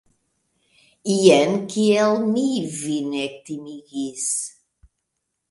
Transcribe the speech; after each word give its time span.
Jen 1.23 1.53
kiel 1.73 2.15
mi 2.31 2.47
vin 2.79 3.13
ektimigis! 3.27 4.27